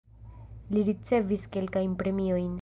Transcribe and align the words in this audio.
Li 0.77 0.83
ricevis 0.87 1.45
kelkajn 1.57 1.95
premiojn. 2.03 2.51